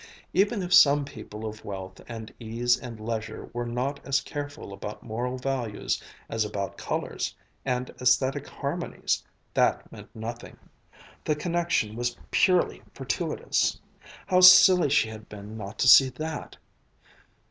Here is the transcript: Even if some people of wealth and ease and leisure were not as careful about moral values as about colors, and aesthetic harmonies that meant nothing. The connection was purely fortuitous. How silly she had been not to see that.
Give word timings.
Even 0.33 0.63
if 0.63 0.73
some 0.73 1.05
people 1.05 1.45
of 1.45 1.63
wealth 1.63 2.01
and 2.07 2.33
ease 2.39 2.75
and 2.75 2.99
leisure 2.99 3.51
were 3.53 3.67
not 3.67 4.03
as 4.03 4.19
careful 4.19 4.73
about 4.73 5.03
moral 5.03 5.37
values 5.37 6.01
as 6.27 6.43
about 6.43 6.75
colors, 6.75 7.35
and 7.65 7.91
aesthetic 8.01 8.47
harmonies 8.47 9.23
that 9.53 9.91
meant 9.91 10.09
nothing. 10.15 10.57
The 11.23 11.35
connection 11.35 11.95
was 11.95 12.17
purely 12.31 12.81
fortuitous. 12.95 13.79
How 14.25 14.41
silly 14.41 14.89
she 14.89 15.07
had 15.07 15.29
been 15.29 15.55
not 15.55 15.77
to 15.77 15.87
see 15.87 16.09
that. 16.09 16.57